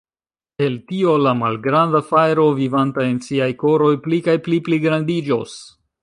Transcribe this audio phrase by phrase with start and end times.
[0.67, 5.55] El tio, la malgranda fajro vivanta en siaj koroj pli kaj pli pligrandiĝos.